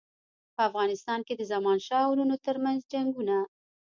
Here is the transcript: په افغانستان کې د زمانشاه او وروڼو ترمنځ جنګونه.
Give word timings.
په 0.55 0.61
افغانستان 0.69 1.19
کې 1.27 1.33
د 1.35 1.41
زمانشاه 1.53 2.03
او 2.05 2.11
وروڼو 2.11 2.35
ترمنځ 2.47 2.79
جنګونه. 2.93 3.37